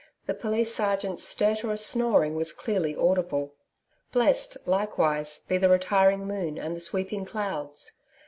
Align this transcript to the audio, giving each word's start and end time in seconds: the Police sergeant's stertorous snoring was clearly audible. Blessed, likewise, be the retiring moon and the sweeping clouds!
the 0.25 0.33
Police 0.33 0.73
sergeant's 0.73 1.23
stertorous 1.23 1.85
snoring 1.85 2.33
was 2.33 2.51
clearly 2.53 2.95
audible. 2.95 3.53
Blessed, 4.11 4.57
likewise, 4.65 5.41
be 5.45 5.59
the 5.59 5.69
retiring 5.69 6.25
moon 6.25 6.57
and 6.57 6.75
the 6.75 6.79
sweeping 6.79 7.23
clouds! 7.23 7.99